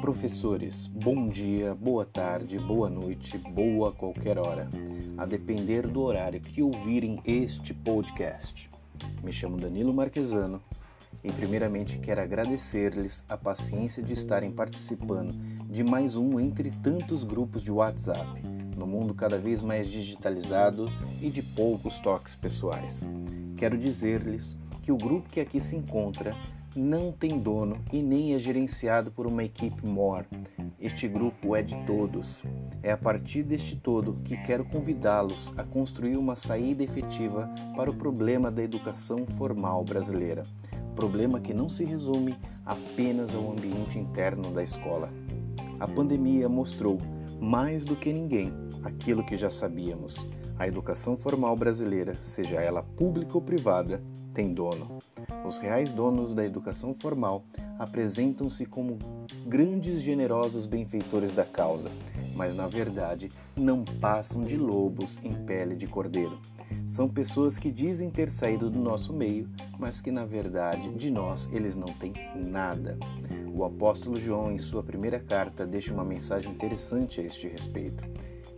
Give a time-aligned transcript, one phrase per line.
[0.00, 4.68] Professores, bom dia, boa tarde, boa noite, boa qualquer hora,
[5.16, 8.70] a depender do horário que ouvirem este podcast.
[9.22, 10.62] Me chamo Danilo Marquesano
[11.22, 15.32] e, primeiramente, quero agradecer-lhes a paciência de estarem participando
[15.68, 18.42] de mais um entre tantos grupos de WhatsApp,
[18.76, 20.88] no mundo cada vez mais digitalizado
[21.20, 23.00] e de poucos toques pessoais.
[23.56, 26.36] Quero dizer-lhes que o grupo que aqui se encontra
[26.76, 30.26] não tem dono e nem é gerenciado por uma equipe mor.
[30.78, 32.42] Este grupo é de todos.
[32.82, 37.94] É a partir deste todo que quero convidá-los a construir uma saída efetiva para o
[37.94, 40.42] problema da educação formal brasileira.
[40.94, 45.10] Problema que não se resume apenas ao ambiente interno da escola.
[45.80, 46.98] A pandemia mostrou,
[47.40, 48.52] mais do que ninguém,
[48.84, 50.26] aquilo que já sabíamos.
[50.58, 54.02] A educação formal brasileira, seja ela pública ou privada,
[54.32, 54.98] tem dono.
[55.44, 57.44] Os reais donos da educação formal
[57.78, 58.98] apresentam-se como
[59.46, 61.90] grandes generosos benfeitores da causa,
[62.34, 66.38] mas na verdade não passam de lobos em pele de cordeiro.
[66.86, 69.48] São pessoas que dizem ter saído do nosso meio,
[69.78, 72.98] mas que na verdade de nós eles não têm nada.
[73.54, 78.04] O apóstolo João, em sua primeira carta, deixa uma mensagem interessante a este respeito,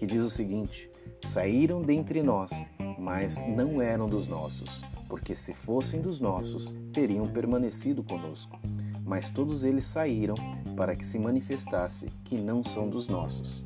[0.00, 0.90] que diz o seguinte:
[1.24, 2.50] Saíram dentre nós,
[2.98, 8.58] mas não eram dos nossos porque se fossem dos nossos, teriam permanecido conosco.
[9.04, 10.36] Mas todos eles saíram
[10.76, 13.64] para que se manifestasse que não são dos nossos.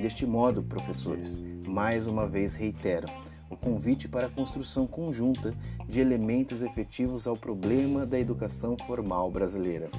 [0.00, 3.08] Deste modo, professores, mais uma vez reitero
[3.50, 5.52] o convite para a construção conjunta
[5.88, 9.90] de elementos efetivos ao problema da educação formal brasileira.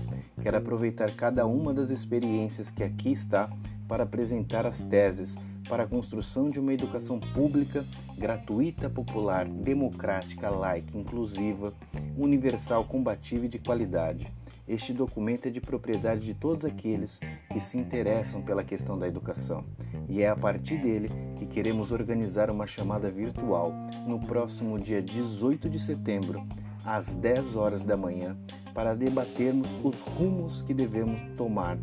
[0.42, 3.50] Quero aproveitar cada uma das experiências que aqui está
[3.88, 5.38] para apresentar as teses
[5.68, 7.86] para a construção de uma educação pública,
[8.18, 11.74] gratuita, popular, democrática, laica, inclusiva,
[12.18, 14.32] universal, combativa e de qualidade.
[14.68, 17.20] Este documento é de propriedade de todos aqueles
[17.52, 19.64] que se interessam pela questão da educação.
[20.10, 23.72] E é a partir dele que queremos organizar uma chamada virtual
[24.08, 26.44] no próximo dia 18 de setembro,
[26.84, 28.36] às 10 horas da manhã,
[28.74, 31.78] para debatermos os rumos que devemos tomar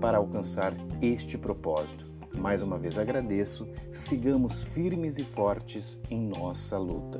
[0.00, 2.19] para alcançar este propósito.
[2.38, 7.18] Mais uma vez agradeço, sigamos firmes e fortes em nossa luta.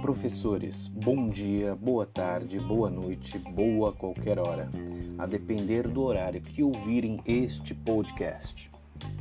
[0.00, 4.68] Professores, bom dia, boa tarde, boa noite, boa qualquer hora,
[5.18, 8.70] a depender do horário que ouvirem este podcast.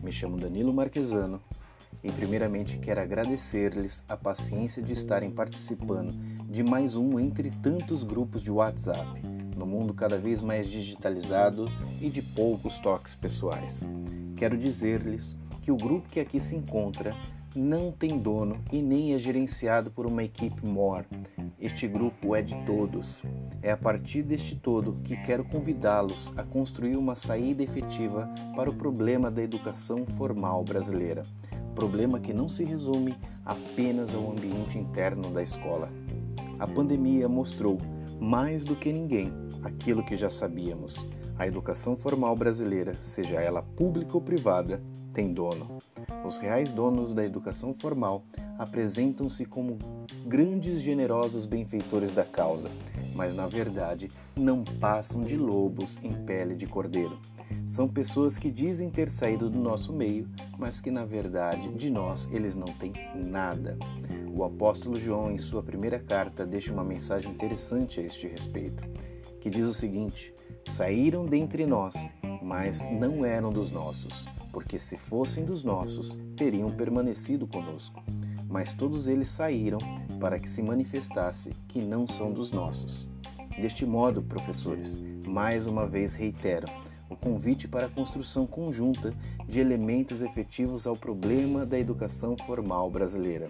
[0.01, 1.41] Me chamo Danilo Marquesano
[2.03, 6.13] e, primeiramente, quero agradecer-lhes a paciência de estarem participando
[6.49, 9.21] de mais um entre tantos grupos de WhatsApp,
[9.55, 11.69] no mundo cada vez mais digitalizado
[12.01, 13.81] e de poucos toques pessoais.
[14.35, 17.15] Quero dizer-lhes que o grupo que aqui se encontra
[17.55, 21.05] não tem dono e nem é gerenciado por uma equipe mor.
[21.59, 23.21] Este grupo é de todos.
[23.61, 28.75] É a partir deste todo que quero convidá-los a construir uma saída efetiva para o
[28.75, 31.23] problema da educação formal brasileira
[31.79, 35.89] problema que não se resume apenas ao ambiente interno da escola.
[36.59, 37.77] A pandemia mostrou,
[38.19, 39.31] mais do que ninguém,
[39.63, 41.07] aquilo que já sabíamos.
[41.37, 45.77] A educação formal brasileira, seja ela pública ou privada, tem dono.
[46.25, 48.25] Os reais donos da educação formal
[48.57, 49.77] apresentam-se como
[50.25, 52.69] grandes generosos benfeitores da causa,
[53.19, 57.19] mas na verdade não passam de lobos em pele de cordeiro.
[57.67, 60.25] São pessoas que dizem ter saído do nosso meio,
[60.57, 63.77] mas que na verdade de nós eles não têm nada.
[64.33, 68.87] O apóstolo João, em sua primeira carta, deixa uma mensagem interessante a este respeito,
[69.41, 70.33] que diz o seguinte:
[70.69, 71.95] Saíram dentre nós,
[72.41, 78.01] mas não eram dos nossos, porque se fossem dos nossos, teriam permanecido conosco
[78.49, 79.77] mas todos eles saíram
[80.19, 83.07] para que se manifestasse que não são dos nossos.
[83.61, 86.65] Deste modo, professores, mais uma vez reitero
[87.09, 89.13] o convite para a construção conjunta
[89.47, 93.49] de elementos efetivos ao problema da educação formal brasileira.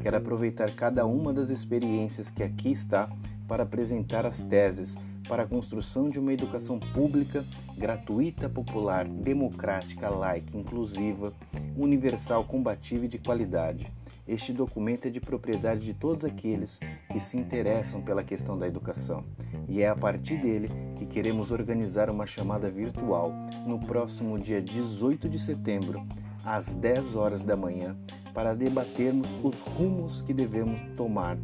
[0.00, 3.10] Quero aproveitar cada uma das experiências que aqui está
[3.48, 4.96] para apresentar as teses
[5.28, 7.44] para a construção de uma educação pública,
[7.76, 11.32] gratuita, popular, democrática, laica, inclusiva,
[11.76, 13.90] universal, combativa e de qualidade.
[14.26, 16.78] Este documento é de propriedade de todos aqueles
[17.10, 19.24] que se interessam pela questão da educação,
[19.68, 23.32] e é a partir dele que queremos organizar uma chamada virtual
[23.66, 26.06] no próximo dia 18 de setembro,
[26.44, 27.96] às 10 horas da manhã,
[28.34, 31.36] para debatermos os rumos que devemos tomar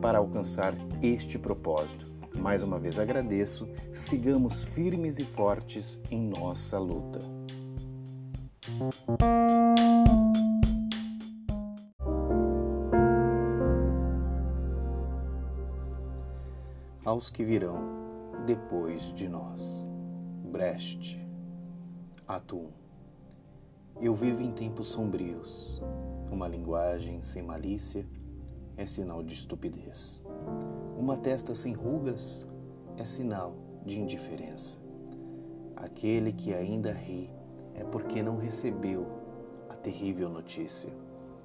[0.00, 2.15] para alcançar este propósito.
[2.40, 7.18] Mais uma vez agradeço, sigamos firmes e fortes em nossa luta.
[17.04, 17.78] Aos que virão
[18.46, 19.88] depois de nós.
[20.44, 21.20] Brecht,
[22.26, 22.70] Ato 1
[24.00, 25.80] Eu vivo em tempos sombrios.
[26.30, 28.06] Uma linguagem sem malícia
[28.76, 30.22] é sinal de estupidez.
[30.98, 32.46] Uma testa sem rugas
[32.96, 33.54] é sinal
[33.84, 34.80] de indiferença.
[35.76, 37.30] Aquele que ainda ri
[37.74, 39.06] é porque não recebeu
[39.68, 40.90] a terrível notícia.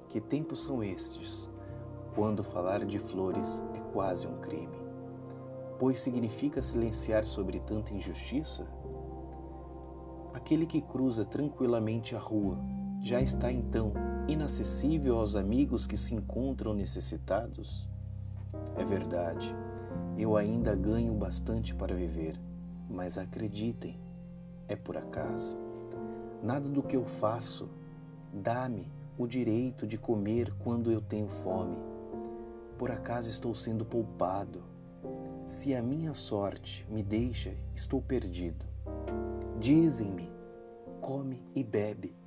[0.08, 1.50] Que tempos são estes,
[2.14, 4.80] quando falar de flores é quase um crime?
[5.78, 8.66] Pois significa silenciar sobre tanta injustiça?
[10.32, 12.58] Aquele que cruza tranquilamente a rua
[13.02, 13.92] já está então
[14.26, 17.91] inacessível aos amigos que se encontram necessitados?
[18.76, 19.54] É verdade,
[20.18, 22.38] eu ainda ganho bastante para viver,
[22.88, 23.98] mas acreditem,
[24.68, 25.56] é por acaso.
[26.42, 27.68] Nada do que eu faço
[28.32, 31.76] dá-me o direito de comer quando eu tenho fome.
[32.78, 34.62] Por acaso estou sendo poupado.
[35.46, 38.64] Se a minha sorte me deixa, estou perdido.
[39.58, 40.30] Dizem-me:
[41.00, 42.22] come e bebe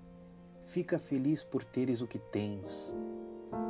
[0.65, 2.93] Fica feliz por teres o que tens.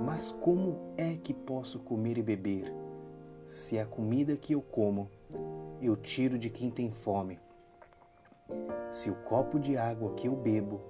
[0.03, 2.73] Mas como é que posso comer e beber,
[3.45, 5.09] se a comida que eu como
[5.81, 7.39] eu tiro de quem tem fome?
[8.91, 10.81] Se o copo de água que eu bebo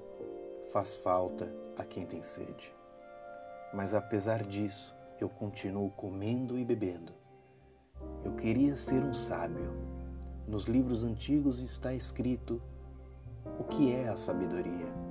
[0.72, 2.74] faz falta a quem tem sede.
[3.74, 7.14] Mas apesar disso, eu continuo comendo e bebendo.
[8.24, 9.74] Eu queria ser um sábio.
[10.48, 12.62] Nos livros antigos está escrito
[13.60, 15.06] o que é a sabedoria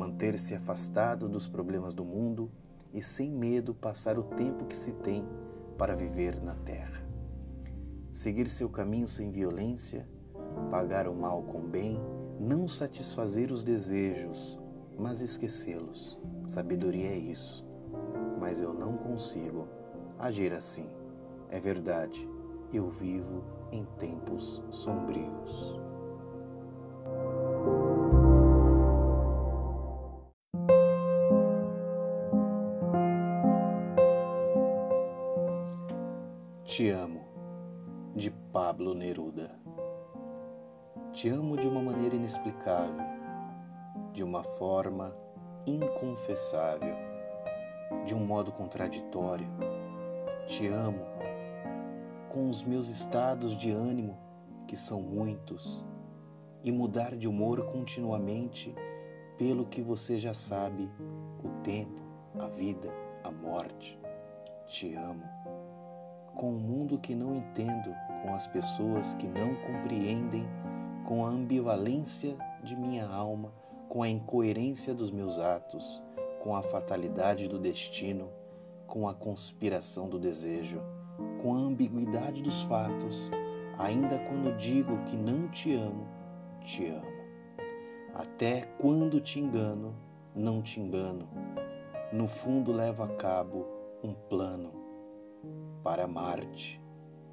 [0.00, 2.50] manter-se afastado dos problemas do mundo
[2.92, 5.26] e sem medo passar o tempo que se tem
[5.78, 7.02] para viver na terra.
[8.12, 10.08] Seguir seu caminho sem violência,
[10.70, 11.98] pagar o mal com bem,
[12.38, 14.58] não satisfazer os desejos,
[14.98, 16.18] mas esquecê-los.
[16.46, 17.66] Sabedoria é isso.
[18.38, 19.68] Mas eu não consigo
[20.18, 20.88] agir assim.
[21.48, 22.28] É verdade,
[22.72, 25.89] eu vivo em tempos sombrios.
[38.90, 39.50] Pablo Neruda.
[41.12, 43.04] Te amo de uma maneira inexplicável,
[44.12, 45.14] de uma forma
[45.64, 46.94] inconfessável,
[48.04, 49.46] de um modo contraditório.
[50.46, 51.04] Te amo
[52.30, 54.18] com os meus estados de ânimo,
[54.66, 55.84] que são muitos,
[56.64, 58.74] e mudar de humor continuamente
[59.38, 60.90] pelo que você já sabe:
[61.44, 62.00] o tempo,
[62.40, 62.92] a vida,
[63.22, 63.98] a morte.
[64.66, 65.24] Te amo
[66.34, 70.46] com o mundo que não entendo, com as pessoas que não compreendem,
[71.04, 73.52] com a ambivalência de minha alma,
[73.88, 76.02] com a incoerência dos meus atos,
[76.40, 78.30] com a fatalidade do destino,
[78.86, 80.80] com a conspiração do desejo,
[81.42, 83.30] com a ambiguidade dos fatos,
[83.78, 86.06] ainda quando digo que não te amo,
[86.60, 87.20] te amo.
[88.14, 89.94] Até quando te engano,
[90.34, 91.28] não te engano.
[92.12, 93.66] No fundo levo a cabo
[94.02, 94.72] um plano
[95.82, 96.80] para Marte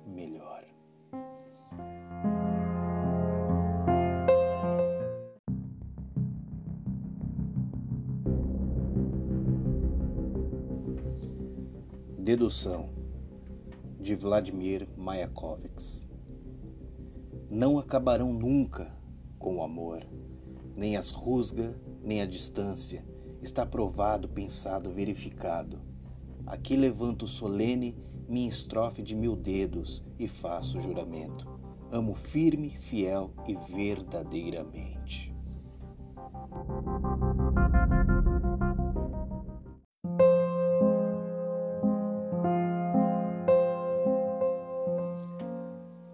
[0.06, 0.56] melhor.
[12.18, 12.90] Dedução
[14.02, 16.09] de Vladimir Mayakovsky
[17.49, 18.94] Não acabarão nunca
[19.40, 20.06] com o amor,
[20.76, 23.06] nem as rusga, nem a distância.
[23.42, 25.80] Está provado, pensado, verificado.
[26.45, 27.95] Aqui levanto solene
[28.28, 31.48] minha estrofe de mil dedos e faço juramento.
[31.92, 35.34] Amo firme, fiel e verdadeiramente.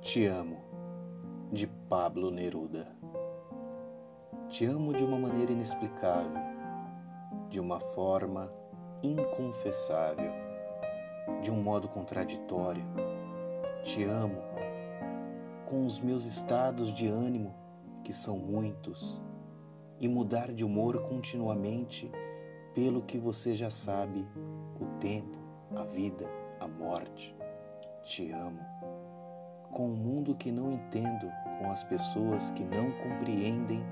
[0.02, 0.58] Te amo,
[1.52, 2.96] de Pablo Neruda.
[4.50, 6.44] Te amo de uma maneira inexplicável,
[7.50, 8.54] de uma forma
[9.02, 10.43] inconfessável
[11.44, 12.84] de um modo contraditório.
[13.84, 14.42] Te amo
[15.66, 17.54] com os meus estados de ânimo,
[18.02, 19.22] que são muitos,
[20.00, 22.10] e mudar de humor continuamente
[22.74, 24.26] pelo que você já sabe,
[24.80, 25.38] o tempo,
[25.76, 26.26] a vida,
[26.62, 27.36] a morte.
[28.04, 28.60] Te amo.
[29.70, 33.84] Com o mundo que não entendo, com as pessoas que não compreendem,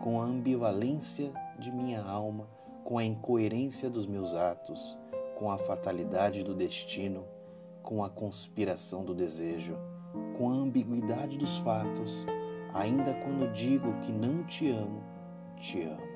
[0.00, 2.48] com a ambivalência de minha alma,
[2.84, 4.98] com a incoerência dos meus atos,
[5.42, 7.24] com a fatalidade do destino,
[7.82, 9.76] com a conspiração do desejo,
[10.38, 12.24] com a ambiguidade dos fatos,
[12.72, 15.02] ainda quando digo que não te amo,
[15.56, 16.12] te amo.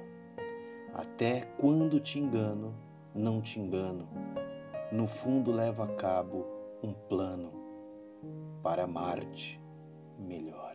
[0.95, 2.73] Até quando te engano,
[3.13, 4.09] não te engano.
[4.93, 6.47] No fundo levo a cabo
[6.81, 7.51] um plano
[8.63, 9.61] para amar-te
[10.17, 10.66] melhor.